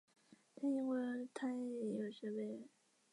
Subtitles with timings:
[0.55, 0.95] 在英国
[1.31, 2.67] 他有时被人。